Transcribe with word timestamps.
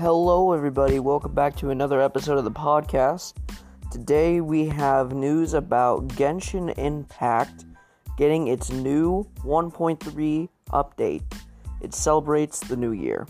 Hello, 0.00 0.54
everybody. 0.54 0.98
Welcome 0.98 1.34
back 1.34 1.54
to 1.56 1.68
another 1.68 2.00
episode 2.00 2.38
of 2.38 2.44
the 2.44 2.50
podcast. 2.50 3.34
Today 3.92 4.40
we 4.40 4.64
have 4.64 5.12
news 5.12 5.52
about 5.52 6.08
Genshin 6.08 6.72
Impact 6.78 7.66
getting 8.16 8.48
its 8.48 8.70
new 8.70 9.28
1.3 9.40 10.48
update. 10.70 11.22
It 11.82 11.92
celebrates 11.92 12.60
the 12.60 12.78
new 12.78 12.92
year. 12.92 13.26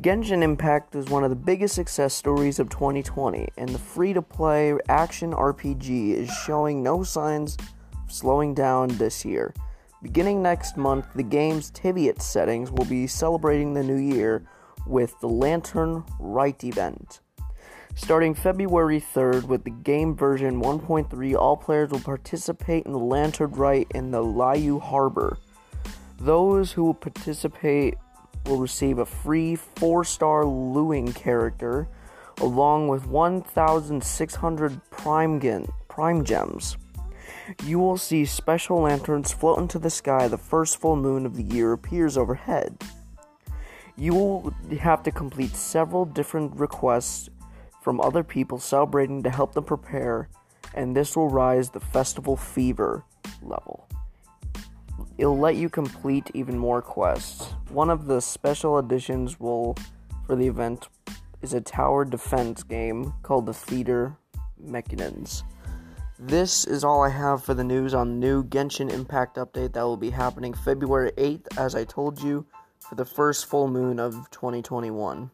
Genshin 0.00 0.42
Impact 0.42 0.94
is 0.94 1.10
one 1.10 1.22
of 1.22 1.28
the 1.28 1.36
biggest 1.36 1.74
success 1.74 2.14
stories 2.14 2.58
of 2.58 2.70
2020, 2.70 3.46
and 3.58 3.68
the 3.68 3.78
free 3.78 4.14
to 4.14 4.22
play 4.22 4.74
action 4.88 5.32
RPG 5.32 6.14
is 6.14 6.30
showing 6.46 6.82
no 6.82 7.02
signs 7.02 7.58
of 7.92 8.10
slowing 8.10 8.54
down 8.54 8.88
this 8.88 9.22
year. 9.22 9.52
Beginning 10.00 10.40
next 10.40 10.78
month, 10.78 11.12
the 11.14 11.22
game's 11.22 11.70
Teyvat 11.72 12.22
settings 12.22 12.70
will 12.70 12.86
be 12.86 13.06
celebrating 13.06 13.74
the 13.74 13.84
new 13.84 13.98
year 13.98 14.46
with 14.86 15.18
the 15.20 15.28
Lantern 15.28 16.04
Rite 16.18 16.64
event. 16.64 17.20
Starting 17.96 18.34
February 18.34 19.00
3rd 19.00 19.44
with 19.44 19.64
the 19.64 19.70
game 19.70 20.16
version 20.16 20.60
1.3, 20.60 21.34
all 21.36 21.56
players 21.56 21.90
will 21.90 22.00
participate 22.00 22.84
in 22.86 22.92
the 22.92 22.98
Lantern 22.98 23.52
Rite 23.52 23.86
in 23.94 24.10
the 24.10 24.22
Liyue 24.22 24.80
Harbor. 24.80 25.38
Those 26.18 26.72
who 26.72 26.84
will 26.84 26.94
participate 26.94 27.94
will 28.46 28.58
receive 28.58 28.98
a 28.98 29.06
free 29.06 29.54
4 29.54 30.04
star 30.04 30.42
Liyue 30.42 31.14
character 31.14 31.88
along 32.40 32.88
with 32.88 33.06
1,600 33.06 34.90
prime, 34.90 35.40
gen- 35.40 35.66
prime 35.88 36.24
gems. 36.24 36.76
You 37.64 37.78
will 37.78 37.98
see 37.98 38.24
special 38.24 38.80
lanterns 38.80 39.32
float 39.32 39.58
into 39.58 39.78
the 39.78 39.90
sky 39.90 40.28
the 40.28 40.38
first 40.38 40.80
full 40.80 40.96
moon 40.96 41.26
of 41.26 41.36
the 41.36 41.42
year 41.42 41.72
appears 41.72 42.16
overhead. 42.16 42.76
You 43.96 44.14
will 44.14 44.54
have 44.80 45.02
to 45.04 45.12
complete 45.12 45.54
several 45.54 46.04
different 46.04 46.56
requests 46.56 47.28
from 47.80 48.00
other 48.00 48.24
people 48.24 48.58
celebrating 48.58 49.22
to 49.22 49.30
help 49.30 49.54
them 49.54 49.64
prepare, 49.64 50.28
and 50.74 50.96
this 50.96 51.16
will 51.16 51.28
rise 51.28 51.70
the 51.70 51.80
festival 51.80 52.36
fever 52.36 53.04
level. 53.42 53.88
It'll 55.16 55.38
let 55.38 55.54
you 55.54 55.68
complete 55.68 56.30
even 56.34 56.58
more 56.58 56.82
quests. 56.82 57.52
One 57.70 57.88
of 57.88 58.06
the 58.06 58.20
special 58.20 58.78
additions 58.78 59.38
will 59.38 59.76
for 60.26 60.34
the 60.34 60.48
event 60.48 60.88
is 61.42 61.54
a 61.54 61.60
tower 61.60 62.04
defense 62.04 62.62
game 62.62 63.12
called 63.22 63.46
the 63.46 63.54
Theater 63.54 64.16
Mechanicus. 64.60 65.44
This 66.18 66.64
is 66.64 66.82
all 66.84 67.04
I 67.04 67.10
have 67.10 67.44
for 67.44 67.54
the 67.54 67.64
news 67.64 67.92
on 67.92 68.08
the 68.08 68.26
new 68.26 68.44
Genshin 68.44 68.90
Impact 68.90 69.36
update 69.36 69.74
that 69.74 69.82
will 69.82 69.96
be 69.96 70.10
happening 70.10 70.54
February 70.54 71.12
8th, 71.18 71.58
as 71.58 71.74
I 71.74 71.84
told 71.84 72.20
you 72.22 72.46
for 72.88 72.94
the 72.94 73.04
first 73.04 73.46
full 73.46 73.68
moon 73.68 73.98
of 73.98 74.30
2021. 74.30 75.30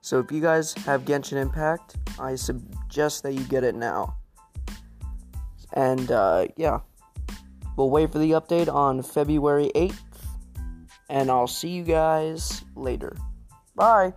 So 0.00 0.20
if 0.20 0.32
you 0.32 0.40
guys 0.40 0.72
have 0.84 1.04
Genshin 1.04 1.36
Impact, 1.36 1.96
I 2.18 2.34
suggest 2.34 3.22
that 3.24 3.34
you 3.34 3.44
get 3.44 3.64
it 3.64 3.74
now. 3.74 4.16
And 5.72 6.10
uh, 6.10 6.46
yeah, 6.56 6.80
we'll 7.76 7.90
wait 7.90 8.10
for 8.10 8.18
the 8.18 8.32
update 8.32 8.72
on 8.72 9.02
February 9.02 9.70
8th, 9.74 9.98
and 11.10 11.30
I'll 11.30 11.46
see 11.46 11.68
you 11.68 11.84
guys 11.84 12.64
later. 12.74 13.16
Bye. 13.74 14.12